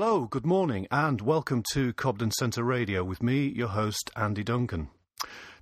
[0.00, 4.90] Hello, good morning, and welcome to Cobden Centre Radio with me, your host, Andy Duncan.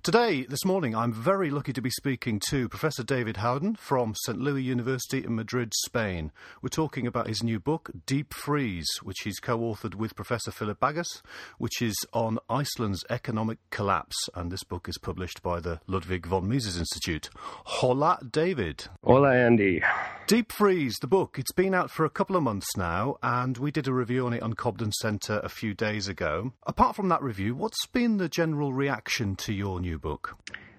[0.07, 4.39] Today, this morning, I'm very lucky to be speaking to Professor David Howden from St.
[4.39, 6.31] Louis University in Madrid, Spain.
[6.61, 10.79] We're talking about his new book, Deep Freeze, which he's co authored with Professor Philip
[10.79, 11.21] Bagus,
[11.57, 14.15] which is on Iceland's economic collapse.
[14.33, 17.29] And this book is published by the Ludwig von Mises Institute.
[17.65, 18.85] Hola, David.
[19.03, 19.83] Hola, Andy.
[20.27, 21.37] Deep Freeze, the book.
[21.39, 24.33] It's been out for a couple of months now, and we did a review on
[24.33, 26.53] it on Cobden Centre a few days ago.
[26.65, 30.35] Apart from that review, what's been the general reaction to your new book?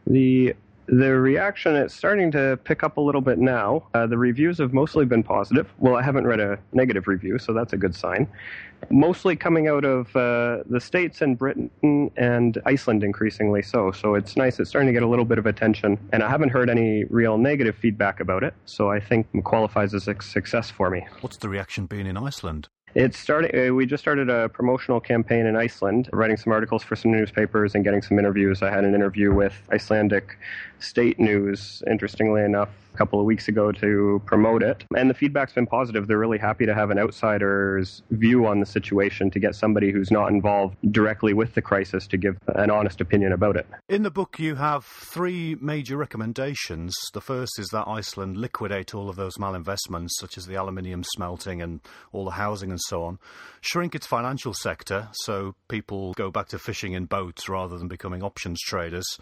[0.06, 0.54] The
[0.88, 3.84] the reaction is starting to pick up a little bit now.
[3.92, 5.70] Uh, the reviews have mostly been positive.
[5.78, 8.26] Well, I haven't read a negative review, so that's a good sign.
[8.88, 11.70] Mostly coming out of uh, the States and Britain
[12.16, 13.92] and Iceland, increasingly so.
[13.92, 14.58] So it's nice.
[14.60, 15.98] It's starting to get a little bit of attention.
[16.12, 18.54] And I haven't heard any real negative feedback about it.
[18.64, 21.06] So I think it qualifies as a success for me.
[21.20, 22.68] What's the reaction been in Iceland?
[22.98, 23.56] It's starting.
[23.56, 27.76] Uh, we just started a promotional campaign in Iceland, writing some articles for some newspapers
[27.76, 28.60] and getting some interviews.
[28.60, 30.36] I had an interview with Icelandic
[30.80, 34.84] State News, interestingly enough, a couple of weeks ago to promote it.
[34.96, 36.08] And the feedback's been positive.
[36.08, 40.10] They're really happy to have an outsider's view on the situation to get somebody who's
[40.10, 43.66] not involved directly with the crisis to give an honest opinion about it.
[43.88, 46.94] In the book, you have three major recommendations.
[47.12, 51.62] The first is that Iceland liquidate all of those malinvestments, such as the aluminium smelting
[51.62, 51.80] and
[52.12, 53.18] all the housing and so on,
[53.60, 58.22] shrink its financial sector so people go back to fishing in boats rather than becoming
[58.22, 59.18] options traders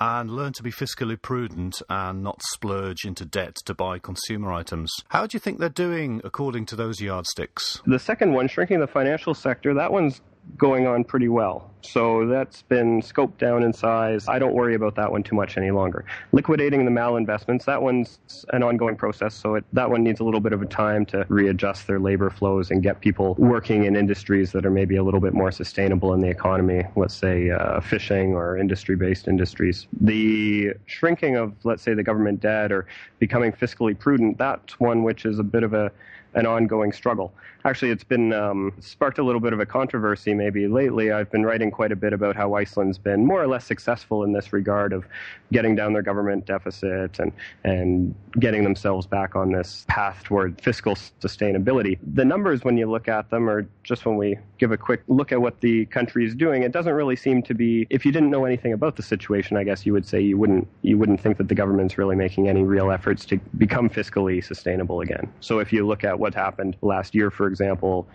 [0.00, 4.92] and learn to be fiscally prudent and not splurge into debt to buy consumer items.
[5.08, 7.80] How do you think they're doing according to those yardsticks?
[7.86, 10.20] The second one, shrinking the financial sector, that one's
[10.56, 11.70] going on pretty well.
[11.82, 14.26] So that's been scoped down in size.
[14.28, 16.04] I don't worry about that one too much any longer.
[16.32, 18.18] Liquidating the malinvestments, that one's
[18.52, 21.24] an ongoing process, so it, that one needs a little bit of a time to
[21.28, 25.20] readjust their labor flows and get people working in industries that are maybe a little
[25.20, 29.86] bit more sustainable in the economy, let's say uh, fishing or industry based industries.
[30.00, 32.86] The shrinking of, let's say, the government debt or
[33.18, 35.92] becoming fiscally prudent, that's one which is a bit of a
[36.34, 37.32] an ongoing struggle.
[37.64, 41.10] Actually, it's been um, sparked a little bit of a controversy maybe lately.
[41.10, 44.32] I've been writing quite a bit about how Iceland's been more or less successful in
[44.32, 45.04] this regard of
[45.52, 47.32] getting down their government deficit and
[47.64, 51.98] and getting themselves back on this path toward fiscal sustainability.
[52.14, 55.32] The numbers, when you look at them, or just when we give a quick look
[55.32, 56.62] at what the country is doing.
[56.62, 57.86] It doesn't really seem to be.
[57.90, 60.68] If you didn't know anything about the situation, I guess you would say you wouldn't
[60.82, 65.00] you wouldn't think that the government's really making any real efforts to become fiscally sustainable
[65.00, 65.32] again.
[65.40, 68.08] So if you look at what happened last year, for example,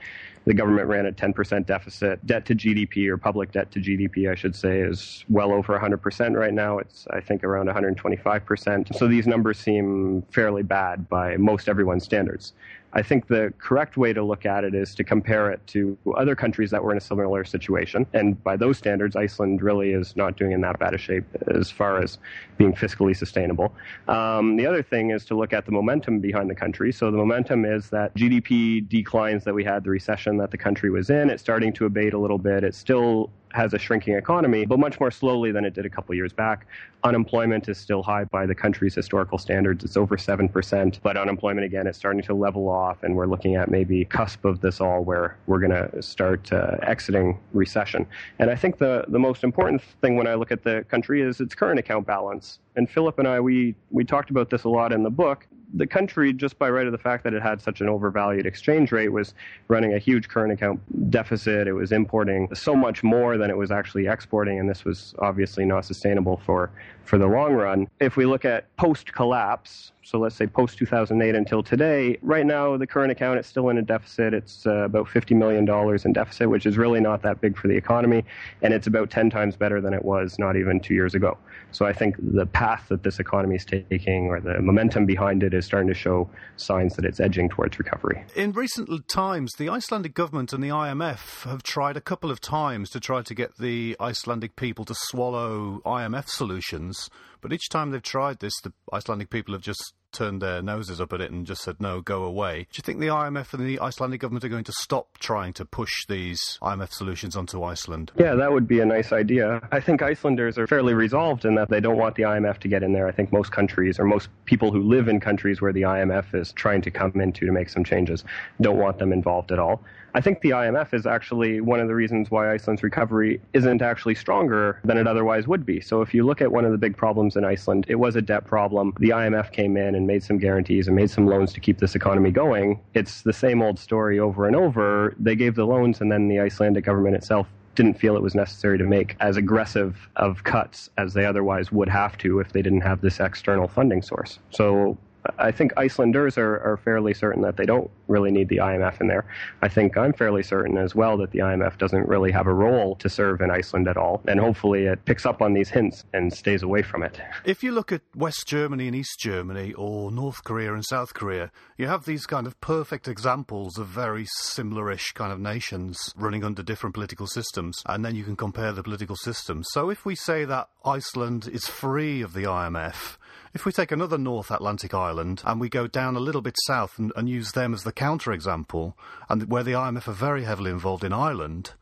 [0.46, 2.26] the government ran a 10% deficit.
[2.26, 6.38] Debt to GDP, or public debt to GDP, I should say, is well over 100%
[6.38, 6.80] right now.
[6.80, 8.96] It's, I think, around 125%.
[8.96, 12.54] So these numbers seem fairly bad by most everyone's standards.
[12.94, 16.36] I think the correct way to look at it is to compare it to other
[16.36, 18.06] countries that were in a similar situation.
[18.14, 21.72] And by those standards, Iceland really is not doing in that bad a shape as
[21.72, 22.20] far as
[22.58, 23.74] being fiscally sustainable.
[24.08, 26.92] Um, the other thing is to look at the momentum behind the country.
[26.92, 30.92] So the momentum is that GDP declines that we had, the recession that the country
[30.92, 32.64] was in, it's starting to abate a little bit.
[32.64, 36.14] It's still has a shrinking economy, but much more slowly than it did a couple
[36.16, 36.66] years back.
[37.04, 39.84] Unemployment is still high by the country's historical standards.
[39.84, 43.70] It's over 7%, but unemployment again is starting to level off, and we're looking at
[43.70, 48.08] maybe cusp of this all where we're going to start uh, exiting recession.
[48.40, 51.40] And I think the, the most important thing when I look at the country is
[51.40, 52.60] its current account balance.
[52.76, 55.88] And Philip and I, we, we talked about this a lot in the book the
[55.88, 59.10] country, just by right of the fact that it had such an overvalued exchange rate,
[59.10, 59.34] was
[59.68, 60.80] running a huge current account
[61.10, 61.68] deficit.
[61.68, 65.66] It was importing so much more than it was actually exporting, and this was obviously
[65.66, 66.72] not sustainable for,
[67.06, 67.88] for the long run.
[68.00, 72.76] If we look at post collapse, so let's say post 2008 until today, right now
[72.78, 74.34] the current account is still in a deficit.
[74.34, 75.68] It's uh, about $50 million
[76.06, 78.26] in deficit, which is really not that big for the economy,
[78.62, 81.38] and it's about 10 times better than it was not even two years ago.
[81.72, 85.54] So I think the path that this economy is taking or the momentum behind it
[85.54, 88.24] is starting to show signs that it's edging towards recovery.
[88.36, 92.90] In recent times, the Icelandic government and the IMF have tried a couple of times
[92.92, 97.10] to try to get the Icelandic people to swallow IMF solutions,
[97.44, 101.12] but each time they've tried this, the Icelandic people have just turned their noses up
[101.12, 102.68] at it and just said, no, go away.
[102.72, 105.66] Do you think the IMF and the Icelandic government are going to stop trying to
[105.66, 108.12] push these IMF solutions onto Iceland?
[108.16, 109.60] Yeah, that would be a nice idea.
[109.72, 112.84] I think Icelanders are fairly resolved in that they don't want the IMF to get
[112.84, 113.08] in there.
[113.08, 116.54] I think most countries, or most people who live in countries where the IMF is
[116.54, 118.24] trying to come into to make some changes,
[118.62, 119.84] don't want them involved at all.
[120.16, 124.14] I think the IMF is actually one of the reasons why Iceland's recovery isn't actually
[124.16, 125.82] stronger than it otherwise would be.
[125.82, 128.22] So if you look at one of the big problems in Iceland, it was a
[128.22, 128.94] debt problem.
[129.00, 131.96] The IMF came in and made some guarantees and made some loans to keep this
[131.96, 135.16] economy going, it's the same old story over and over.
[135.20, 138.78] They gave the loans, and then the Icelandic government itself didn't feel it was necessary
[138.78, 142.82] to make as aggressive of cuts as they otherwise would have to if they didn't
[142.82, 144.38] have this external funding source.
[144.52, 144.98] So
[145.38, 149.08] I think Icelanders are, are fairly certain that they don't really need the IMF in
[149.08, 149.26] there.
[149.62, 152.96] I think I'm fairly certain as well that the IMF doesn't really have a role
[152.98, 154.22] to serve in Iceland at all.
[154.28, 157.20] And hopefully it picks up on these hints and stays away from it.
[157.46, 161.52] If you look at West Germany and East Germany, or North Korea and South Korea,
[161.78, 166.64] you have these kind of perfect examples of very similarish kind of nations running under
[166.64, 167.82] different political systems.
[167.86, 169.68] And then you can compare the political systems.
[169.72, 173.18] So if we say that Iceland is free of the IMF,
[173.54, 176.98] if we take another North Atlantic island and we go down a little bit south
[176.98, 178.94] and, and use them as the counterexample,
[179.30, 181.74] and where the IMF are very heavily involved in Ireland,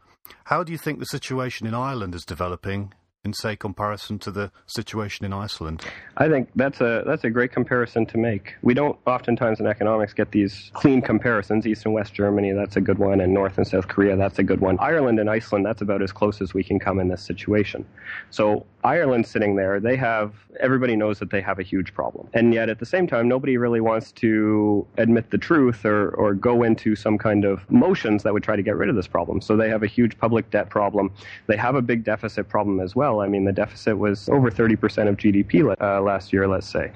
[0.46, 4.52] how do you think the situation in Ireland is developing in say comparison to the
[4.66, 5.86] situation in Iceland?
[6.18, 8.56] I think that's a that's a great comparison to make.
[8.62, 11.68] We don't oftentimes in economics get these clean comparisons.
[11.68, 14.44] East and West Germany, that's a good one, and North and South Korea, that's a
[14.44, 14.78] good one.
[14.80, 17.86] Ireland and Iceland, that's about as close as we can come in this situation.
[18.32, 22.54] So Ireland sitting there, they have everybody knows that they have a huge problem, and
[22.54, 26.64] yet at the same time, nobody really wants to admit the truth or or go
[26.64, 29.42] into some kind of motions that would try to get rid of this problem.
[29.42, 31.12] So they have a huge public debt problem.
[31.48, 33.22] They have a big deficit problem as well.
[33.22, 36.92] I mean, the deficit was over 30% of GDP uh, last year, let's say.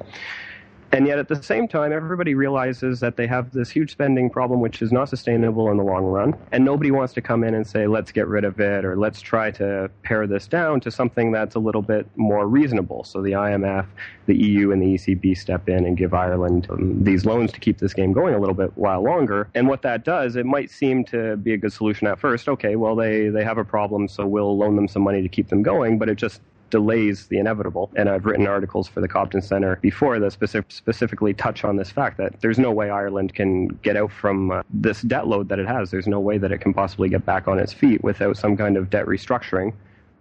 [0.96, 4.62] And yet, at the same time, everybody realizes that they have this huge spending problem,
[4.62, 6.34] which is not sustainable in the long run.
[6.54, 9.20] And nobody wants to come in and say, let's get rid of it, or let's
[9.20, 13.04] try to pare this down to something that's a little bit more reasonable.
[13.04, 13.86] So the IMF,
[14.26, 17.80] the EU, and the ECB step in and give Ireland um, these loans to keep
[17.80, 19.50] this game going a little bit while longer.
[19.54, 22.48] And what that does, it might seem to be a good solution at first.
[22.48, 25.50] Okay, well, they, they have a problem, so we'll loan them some money to keep
[25.50, 26.40] them going, but it just
[26.76, 27.90] delays the inevitable.
[27.96, 31.90] And I've written articles for the Cobden Centre before that specific, specifically touch on this
[31.90, 35.58] fact that there's no way Ireland can get out from uh, this debt load that
[35.58, 35.90] it has.
[35.90, 38.76] There's no way that it can possibly get back on its feet without some kind
[38.76, 39.72] of debt restructuring,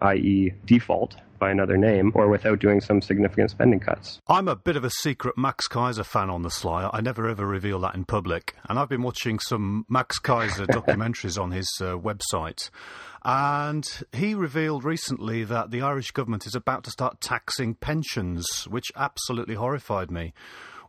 [0.05, 4.21] i.e., default by another name or without doing some significant spending cuts.
[4.29, 6.89] I'm a bit of a secret Max Keiser fan on the sly.
[6.93, 8.55] I never ever reveal that in public.
[8.69, 12.71] And I've been watching some Max Keiser documentaries on his uh, website.
[13.25, 18.93] And he revealed recently that the Irish government is about to start taxing pensions, which
[18.97, 20.35] absolutely horrified me.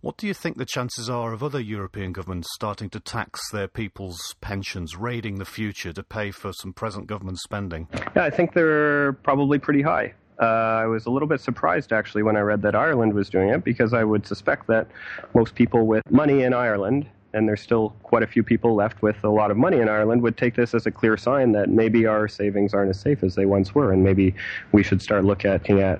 [0.06, 3.68] What do you think the chances are of other European governments starting to tax their
[3.68, 7.88] people's pensions, raiding the future to pay for some present government spending?
[8.16, 10.13] Yeah, I think they're probably pretty high.
[10.40, 13.50] Uh, I was a little bit surprised actually when I read that Ireland was doing
[13.50, 14.88] it because I would suspect that
[15.34, 19.21] most people with money in Ireland and there's still quite a few people left with
[19.25, 22.05] a lot of money in Ireland, would take this as a clear sign that maybe
[22.07, 24.33] our savings aren't as safe as they once were, and maybe
[24.71, 25.51] we should start looking
[25.81, 25.99] at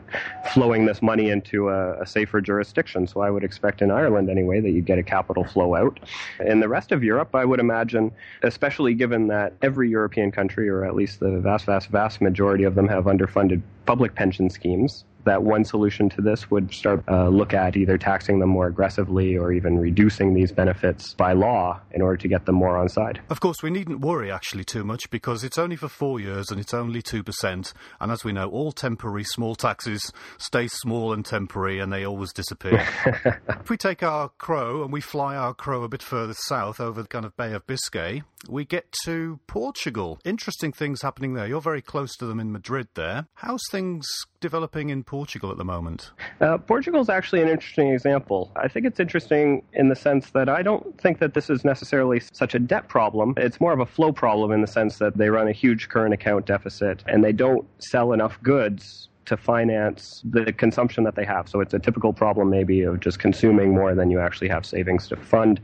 [0.54, 3.06] flowing this money into a, a safer jurisdiction.
[3.06, 6.00] So I would expect in Ireland anyway that you'd get a capital flow out.
[6.40, 8.12] In the rest of Europe, I would imagine,
[8.42, 12.76] especially given that every European country, or at least the vast, vast, vast majority of
[12.76, 17.54] them, have underfunded public pension schemes that one solution to this would start uh, look
[17.54, 22.18] at either taxing them more aggressively or even reducing these benefits by law in order
[22.18, 23.22] to get them more on side.
[23.30, 26.60] Of course, we needn't worry actually too much because it's only for four years and
[26.60, 27.74] it's only 2%.
[28.00, 32.32] And as we know, all temporary small taxes stay small and temporary and they always
[32.32, 32.86] disappear.
[33.50, 37.02] if we take our crow and we fly our crow a bit further south over
[37.02, 40.20] the kind of Bay of Biscay, we get to Portugal.
[40.24, 41.48] Interesting things happening there.
[41.48, 43.28] You're very close to them in Madrid there.
[43.36, 44.06] How's things
[44.40, 46.12] developing in Portugal at the moment?
[46.42, 48.52] Uh, Portugal is actually an interesting example.
[48.58, 52.20] I think it's interesting in the sense that I don't think that this is necessarily
[52.34, 53.34] such a debt problem.
[53.38, 56.14] It's more of a flow problem in the sense that they run a huge current
[56.14, 61.50] account deficit and they don't sell enough goods to finance the consumption that they have.
[61.50, 65.08] So it's a typical problem, maybe, of just consuming more than you actually have savings
[65.08, 65.60] to fund.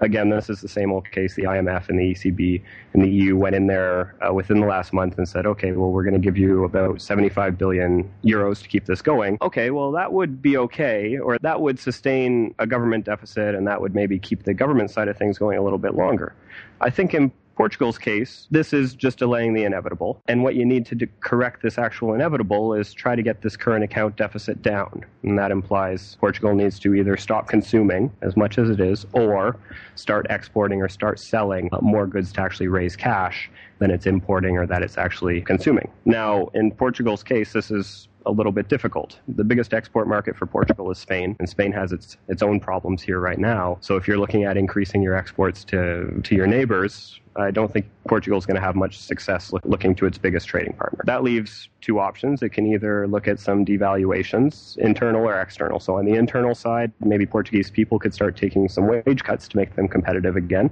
[0.00, 1.34] Again, this is the same old case.
[1.34, 2.62] The IMF and the ECB
[2.94, 5.90] and the EU went in there uh, within the last month and said, okay, well,
[5.90, 9.38] we're going to give you about 75 billion euros to keep this going.
[9.40, 13.80] Okay, well, that would be okay, or that would sustain a government deficit and that
[13.80, 16.34] would maybe keep the government side of things going a little bit longer.
[16.80, 20.20] I think in Portugal's case, this is just delaying the inevitable.
[20.28, 23.56] And what you need to do- correct this actual inevitable is try to get this
[23.56, 25.04] current account deficit down.
[25.22, 29.56] And that implies Portugal needs to either stop consuming as much as it is or
[29.94, 34.56] start exporting or start selling uh, more goods to actually raise cash than it's importing
[34.56, 35.90] or that it's actually consuming.
[36.04, 39.18] Now, in Portugal's case, this is a little bit difficult.
[39.28, 43.02] The biggest export market for Portugal is Spain, and Spain has its its own problems
[43.02, 43.78] here right now.
[43.80, 47.86] So if you're looking at increasing your exports to to your neighbors, I don't think
[48.08, 51.00] Portugal is going to have much success look, looking to its biggest trading partner.
[51.04, 52.42] That leaves two options.
[52.42, 55.80] It can either look at some devaluations, internal or external.
[55.80, 59.56] So on the internal side, maybe Portuguese people could start taking some wage cuts to
[59.56, 60.70] make them competitive again.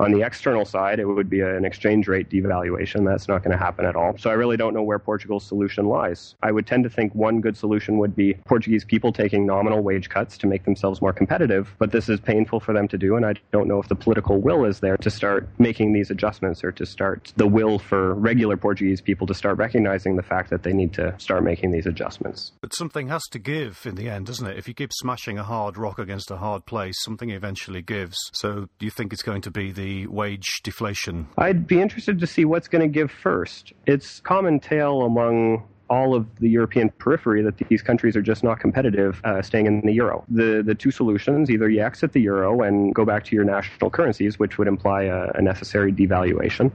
[0.00, 3.04] On the external side, it would be an exchange rate devaluation.
[3.04, 4.16] That's not going to happen at all.
[4.18, 6.34] So I really don't know where Portugal's solution lies.
[6.42, 10.08] I would tend to think one good solution would be Portuguese people taking nominal wage
[10.08, 13.26] cuts to make themselves more competitive, but this is painful for them to do, and
[13.26, 16.72] I don't know if the political will is there to start making these adjustments or
[16.72, 20.72] to start the will for regular Portuguese people to start recognizing the fact that they
[20.72, 22.52] need to start making these adjustments.
[22.60, 24.58] But something has to give in the end, doesn't it?
[24.58, 28.16] If you keep smashing a hard rock against a hard place, something eventually gives.
[28.32, 31.26] So do you think it's going to be the wage deflation?
[31.36, 33.72] I'd be interested to see what's going to give first.
[33.86, 38.60] It's common tale among all of the European periphery that these countries are just not
[38.60, 40.24] competitive uh, staying in the euro.
[40.28, 43.90] The the two solutions either you exit the euro and go back to your national
[43.90, 46.70] currencies, which would imply a, a necessary devaluation,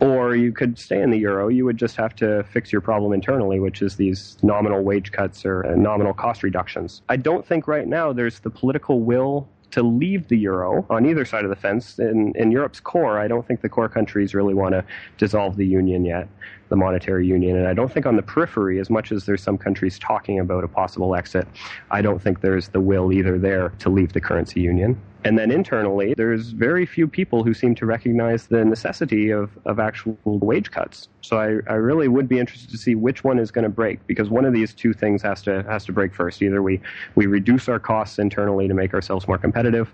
[0.00, 1.48] or you could stay in the euro.
[1.48, 5.44] You would just have to fix your problem internally, which is these nominal wage cuts
[5.44, 7.02] or uh, nominal cost reductions.
[7.08, 11.24] I don't think right now there's the political will to leave the euro on either
[11.24, 11.98] side of the fence.
[11.98, 14.84] In, in Europe's core, I don't think the core countries really want to
[15.18, 16.28] dissolve the union yet,
[16.70, 17.56] the monetary union.
[17.56, 20.64] And I don't think on the periphery, as much as there's some countries talking about
[20.64, 21.46] a possible exit,
[21.90, 24.98] I don't think there's the will either there to leave the currency union.
[25.22, 29.78] And then internally, there's very few people who seem to recognize the necessity of, of
[29.78, 31.08] actual wage cuts.
[31.20, 34.06] So I, I really would be interested to see which one is going to break
[34.06, 36.40] because one of these two things has to has to break first.
[36.40, 36.80] Either we,
[37.16, 39.92] we reduce our costs internally to make ourselves more competitive,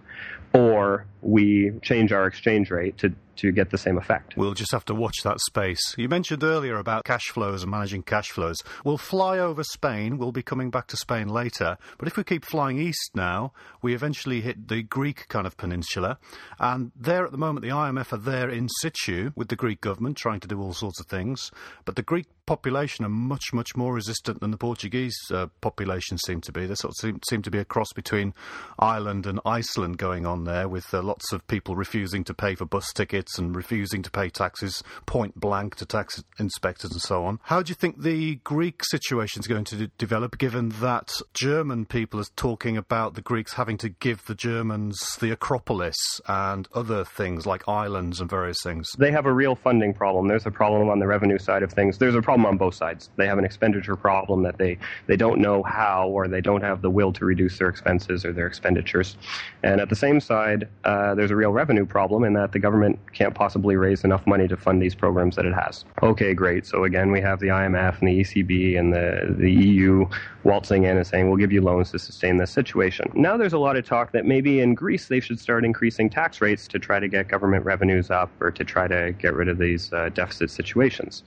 [0.57, 4.37] or we change our exchange rate to to get the same effect.
[4.37, 5.95] We'll just have to watch that space.
[5.97, 8.57] You mentioned earlier about cash flows and managing cash flows.
[8.85, 10.19] We'll fly over Spain.
[10.19, 11.77] We'll be coming back to Spain later.
[11.99, 16.19] But if we keep flying east now, we eventually hit the Greek kind of peninsula.
[16.59, 20.17] And there at the moment, the IMF are there in situ with the Greek government
[20.17, 21.51] trying to do all sorts of things.
[21.85, 26.41] But the Greek population are much, much more resistant than the Portuguese uh, population seem
[26.43, 26.67] to be.
[26.67, 28.33] There sort of seem, seem, to be a cross between
[28.79, 32.65] Ireland and Iceland going on there, with uh, lots of people refusing to pay for
[32.65, 37.41] bus tickets and refusing to pay taxes point blank to tax inspectors and so on.
[37.45, 41.85] How do you think the Greek situation is going to de- develop, given that German
[41.85, 45.97] people are talking about the Greeks having to give the Germans the Acropolis
[46.29, 48.89] and other things like islands and various things?
[48.99, 50.29] They have a real funding problem.
[50.29, 51.99] There's a problem on the revenue side of things.
[51.99, 53.11] There's a problem problem on both sides.
[53.17, 56.83] They have an expenditure problem that they, they don't know how or they don't have
[56.83, 59.17] the will to reduce their expenses or their expenditures.
[59.63, 62.99] And at the same side, uh, there's a real revenue problem in that the government
[63.15, 65.85] can't possibly raise enough money to fund these programs that it has.
[66.03, 66.67] Okay, great.
[66.67, 70.07] So again, we have the IMF and the ECB and the, the EU
[70.45, 73.11] waltzing in and saying, we'll give you loans to sustain this situation.
[73.15, 76.41] Now there's a lot of talk that maybe in Greece they should start increasing tax
[76.41, 79.59] rates to try to get government revenues up or to try to get rid of
[79.59, 81.25] these uh, deficit situations.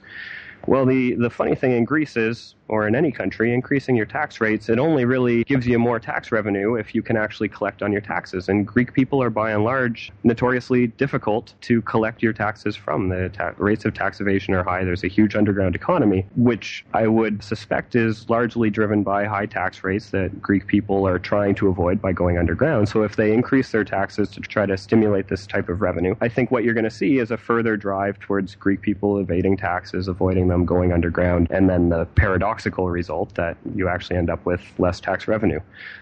[0.67, 4.39] Well, the, the funny thing in Greece is or in any country, increasing your tax
[4.39, 7.91] rates, it only really gives you more tax revenue if you can actually collect on
[7.91, 8.47] your taxes.
[8.47, 13.09] And Greek people are by and large notoriously difficult to collect your taxes from.
[13.09, 14.83] The ta- rates of tax evasion are high.
[14.83, 19.83] There's a huge underground economy, which I would suspect is largely driven by high tax
[19.83, 22.87] rates that Greek people are trying to avoid by going underground.
[22.87, 26.29] So if they increase their taxes to try to stimulate this type of revenue, I
[26.29, 30.07] think what you're going to see is a further drive towards Greek people evading taxes,
[30.07, 34.45] avoiding them going underground, and then the paradox paradoxical result that you actually end up
[34.45, 35.59] with less tax revenue.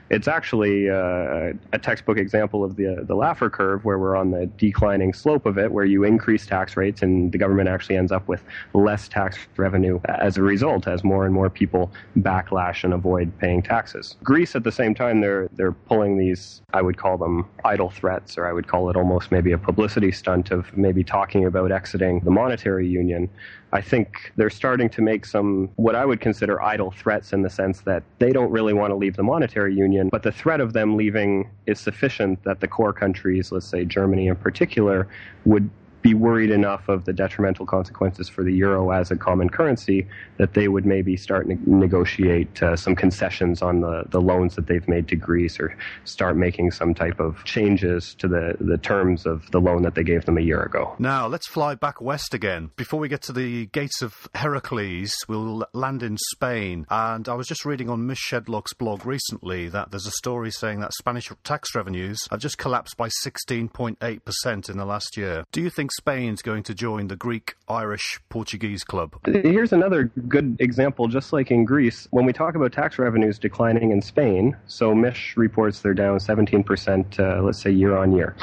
[0.09, 4.47] It's actually uh, a textbook example of the the Laffer curve, where we're on the
[4.57, 8.27] declining slope of it, where you increase tax rates and the government actually ends up
[8.27, 8.41] with
[8.73, 13.61] less tax revenue as a result, as more and more people backlash and avoid paying
[13.61, 14.15] taxes.
[14.23, 18.37] Greece, at the same time, they're they're pulling these, I would call them idle threats,
[18.37, 22.21] or I would call it almost maybe a publicity stunt of maybe talking about exiting
[22.21, 23.29] the monetary union.
[23.73, 27.49] I think they're starting to make some what I would consider idle threats in the
[27.49, 30.73] sense that they don't really want to leave the monetary union, but the threat of
[30.73, 35.07] them leaving is sufficient that the core countries, let's say Germany in particular,
[35.45, 35.69] would
[36.07, 40.53] be worried enough of the detrimental consequences for the euro as a common currency that
[40.53, 44.87] they would maybe start ne- negotiate uh, some concessions on the, the loans that they've
[44.87, 49.51] made to Greece or start making some type of changes to the, the terms of
[49.51, 50.95] the loan that they gave them a year ago.
[50.97, 52.71] Now, let's fly back west again.
[52.77, 56.85] Before we get to the gates of Heracles, we'll land in Spain.
[56.89, 60.79] And I was just reading on Mish Shedlock's blog recently that there's a story saying
[60.79, 65.43] that Spanish tax revenues have just collapsed by 16.8% in the last year.
[65.51, 69.15] Do you think Spain's going to join the Greek, Irish, Portuguese club.
[69.25, 73.89] Here's another good example, just like in Greece, when we talk about tax revenues declining
[73.89, 78.35] in Spain, so Mish reports they're down 17%, uh, let's say year on year.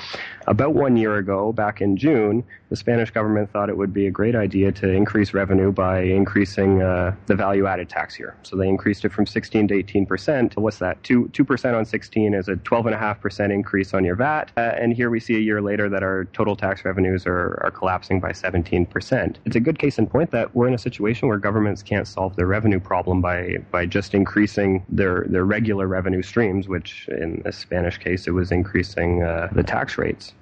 [0.46, 4.10] About one year ago, back in June, the Spanish government thought it would be a
[4.10, 8.36] great idea to increase revenue by increasing uh, the value added tax here.
[8.42, 10.56] So they increased it from 16 to 18 percent.
[10.56, 11.02] What's that?
[11.02, 14.52] Two two percent on 16 is a 12.5 percent increase on your VAT.
[14.56, 17.70] Uh, and here we see a year later that our total tax revenues are, are
[17.70, 19.38] collapsing by 17 percent.
[19.46, 22.36] It's a good case in point that we're in a situation where governments can't solve
[22.36, 27.52] their revenue problem by by just increasing their their regular revenue streams, which in the
[27.52, 30.33] Spanish case it was increasing uh, the tax rates.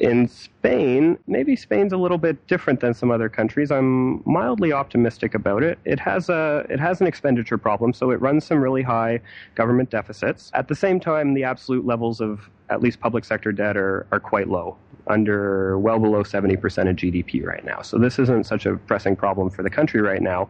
[0.00, 3.70] In Spain, maybe Spain's a little bit different than some other countries.
[3.70, 5.78] I'm mildly optimistic about it.
[5.84, 9.20] It has a it has an expenditure problem, so it runs some really high
[9.54, 10.50] government deficits.
[10.54, 14.20] At the same time, the absolute levels of at least public sector debt are, are
[14.20, 16.54] quite low, under well below 70%
[16.88, 17.82] of GDP right now.
[17.82, 20.48] So this isn't such a pressing problem for the country right now.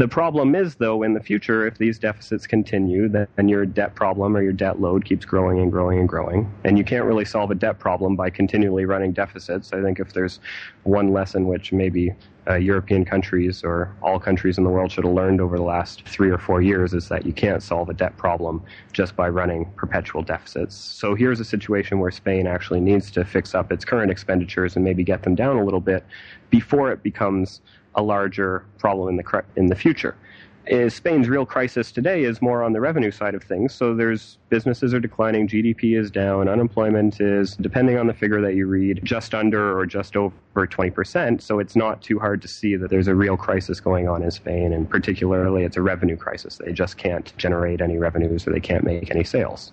[0.00, 4.34] The problem is, though, in the future, if these deficits continue, then your debt problem
[4.34, 6.50] or your debt load keeps growing and growing and growing.
[6.64, 9.74] And you can't really solve a debt problem by continually running deficits.
[9.74, 10.40] I think if there's
[10.84, 12.14] one lesson which maybe
[12.48, 16.08] uh, European countries or all countries in the world should have learned over the last
[16.08, 18.62] three or four years is that you can't solve a debt problem
[18.94, 20.74] just by running perpetual deficits.
[20.74, 24.82] So here's a situation where Spain actually needs to fix up its current expenditures and
[24.82, 26.06] maybe get them down a little bit
[26.48, 27.60] before it becomes
[27.94, 30.16] a larger problem in the in the future.
[30.66, 33.74] Is Spain's real crisis today is more on the revenue side of things.
[33.74, 38.54] So there's businesses are declining, GDP is down, unemployment is, depending on the figure that
[38.54, 41.40] you read, just under or just over 20%.
[41.40, 44.30] So it's not too hard to see that there's a real crisis going on in
[44.30, 46.60] Spain, and particularly it's a revenue crisis.
[46.64, 49.72] They just can't generate any revenues or they can't make any sales.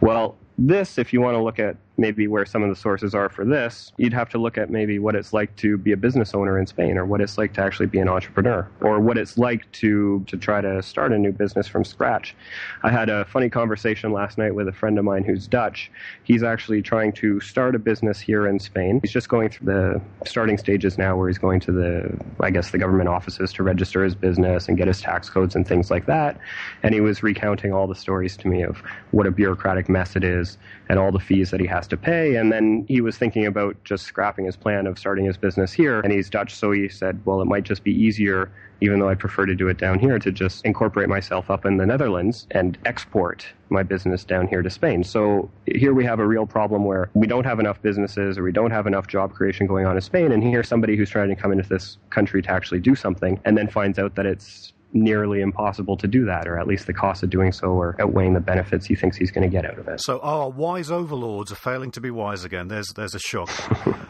[0.00, 3.28] Well, this, if you want to look at maybe where some of the sources are
[3.28, 6.34] for this, you'd have to look at maybe what it's like to be a business
[6.34, 9.38] owner in Spain, or what it's like to actually be an entrepreneur, or what it's
[9.38, 12.34] like to to try to start a new business from scratch.
[12.82, 15.90] I had a funny conversation last night with a friend of mine who's Dutch.
[16.24, 19.00] He's actually trying to start a business here in Spain.
[19.02, 22.70] He's just going through the starting stages now, where he's going to the, I guess,
[22.70, 26.06] the government offices to register his business and get his tax codes and things like
[26.06, 26.38] that.
[26.82, 30.24] And he was recounting all the stories to me of what a bureaucratic mess it
[30.24, 32.36] is and all the fees that he has to pay.
[32.36, 36.00] And then he was thinking about just scrapping his plan of starting his business here.
[36.00, 39.14] And he's Dutch, so he said, well, it might just be easier, even though I
[39.14, 42.78] prefer to do it down here, to just incorporate myself up in the Netherlands and
[42.84, 45.02] export my business down here to Spain.
[45.02, 48.52] So here we have a real problem where we don't have enough businesses or we
[48.52, 50.32] don't have enough job creation going on in Spain.
[50.32, 53.58] And here's somebody who's trying to come into this country to actually do something and
[53.58, 57.22] then finds out that it's nearly impossible to do that, or at least the cost
[57.22, 59.88] of doing so are outweighing the benefits he thinks he's going to get out of
[59.88, 60.00] it.
[60.00, 62.68] So our wise overlords are failing to be wise again.
[62.68, 63.50] There's there's a shock.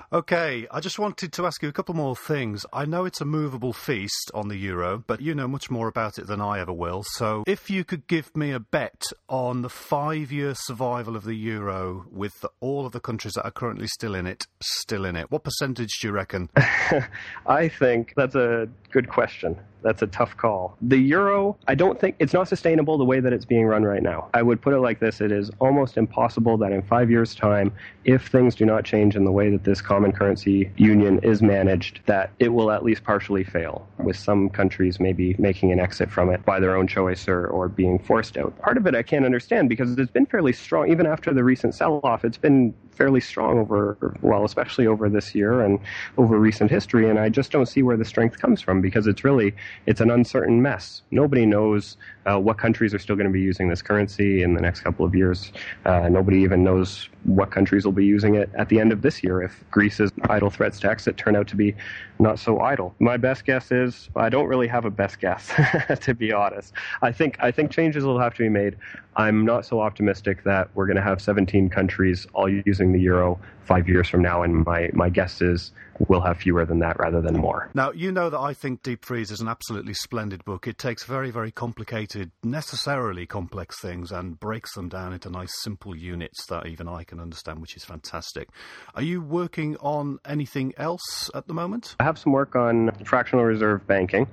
[0.13, 2.65] okay, I just wanted to ask you a couple more things.
[2.73, 6.19] I know it's a movable feast on the euro, but you know much more about
[6.19, 7.03] it than I ever will.
[7.15, 12.07] So if you could give me a bet on the five-year survival of the euro
[12.11, 15.45] with all of the countries that are currently still in it, still in it, what
[15.45, 16.49] percentage do you reckon?
[17.47, 19.57] I think that's a good question.
[19.83, 20.77] That's a tough call.
[20.83, 24.03] The euro, I don't think it's not sustainable the way that it's being run right
[24.03, 24.29] now.
[24.35, 27.73] I would put it like this it is almost impossible that in five years' time,
[28.05, 32.01] if things do not change in the way that this common currency union is managed,
[32.07, 36.31] that it will at least partially fail, with some countries maybe making an exit from
[36.31, 38.57] it by their own choice or, or being forced out.
[38.59, 41.75] Part of it I can't understand because it's been fairly strong, even after the recent
[41.75, 45.79] sell off, it's been fairly strong over, well, especially over this year and
[46.17, 47.09] over recent history.
[47.09, 49.55] And I just don't see where the strength comes from because it's really
[49.87, 51.03] it's an uncertain mess.
[51.11, 51.97] Nobody knows
[52.27, 55.05] uh, what countries are still going to be using this currency in the next couple
[55.05, 55.53] of years.
[55.85, 59.23] Uh, nobody even knows what countries will be using it at the end of this
[59.23, 61.75] year if Greece's idle threats to exit turn out to be
[62.19, 62.95] not so idle.
[62.99, 65.53] My best guess is I don't really have a best guess,
[66.01, 66.73] to be honest.
[67.03, 68.77] I think I think changes will have to be made.
[69.17, 73.41] I'm not so optimistic that we're going to have 17 countries all using the euro
[73.67, 75.73] five years from now, and my, my guess is
[76.09, 77.71] we'll have fewer than that rather than more.
[77.75, 80.67] Now, you know that I think Deep Freeze is an absolutely splendid book.
[80.67, 85.97] It takes very, very complicated, necessarily complex things and breaks them down into nice, simple
[85.97, 88.49] units that even I can understand, which is fantastic.
[88.95, 91.97] Are you working on anything else at the moment?
[92.01, 94.27] I have some work on fractional reserve banking.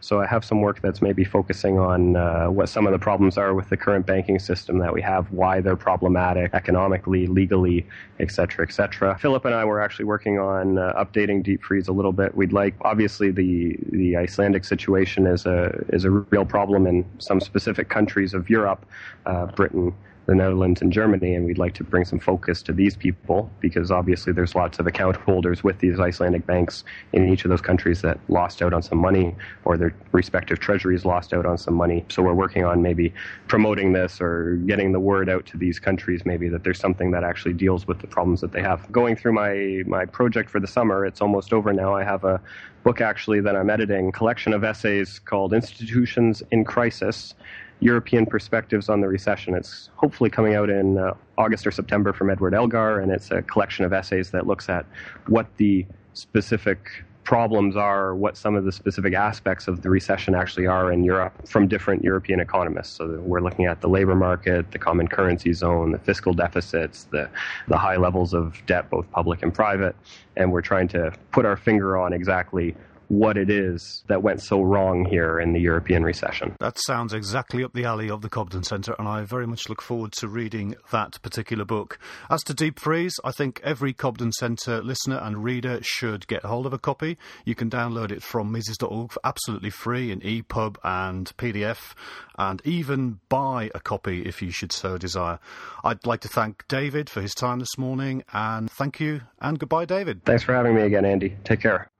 [0.00, 3.38] So I have some work that's maybe focusing on uh, what some of the problems
[3.38, 7.86] are with the current banking system that we have, why they're problematic economically, legally,
[8.18, 9.16] etc., etc.
[9.18, 12.34] Philip and I were actually working on uh, updating Deep Freeze a little bit.
[12.34, 17.40] We'd like, obviously, the the Icelandic situation is a is a real problem in some
[17.40, 18.84] specific countries of Europe,
[19.24, 19.94] uh, Britain,
[20.30, 23.90] the Netherlands and Germany, and we'd like to bring some focus to these people because
[23.90, 28.00] obviously there's lots of account holders with these Icelandic banks in each of those countries
[28.02, 32.04] that lost out on some money or their respective treasuries lost out on some money.
[32.10, 33.12] So we're working on maybe
[33.48, 37.24] promoting this or getting the word out to these countries maybe that there's something that
[37.24, 38.90] actually deals with the problems that they have.
[38.92, 41.96] Going through my, my project for the summer, it's almost over now.
[41.96, 42.40] I have a
[42.84, 47.34] book actually that I'm editing, collection of essays called Institutions in Crisis
[47.80, 49.54] European Perspectives on the Recession.
[49.54, 53.42] It's hopefully coming out in uh, August or September from Edward Elgar, and it's a
[53.42, 54.86] collection of essays that looks at
[55.26, 60.66] what the specific problems are, what some of the specific aspects of the recession actually
[60.66, 62.96] are in Europe from different European economists.
[62.96, 67.30] So we're looking at the labor market, the common currency zone, the fiscal deficits, the,
[67.68, 69.94] the high levels of debt, both public and private,
[70.36, 72.74] and we're trying to put our finger on exactly
[73.10, 76.54] what it is that went so wrong here in the European recession.
[76.60, 79.82] That sounds exactly up the alley of the Cobden Centre, and I very much look
[79.82, 81.98] forward to reading that particular book.
[82.30, 86.66] As to Deep Freeze, I think every Cobden Centre listener and reader should get hold
[86.66, 87.18] of a copy.
[87.44, 91.94] You can download it from Mises.org for absolutely free in EPUB and PDF,
[92.38, 95.40] and even buy a copy if you should so desire.
[95.82, 99.86] I'd like to thank David for his time this morning, and thank you, and goodbye,
[99.86, 100.24] David.
[100.24, 101.36] Thanks for having me again, Andy.
[101.42, 101.90] Take care.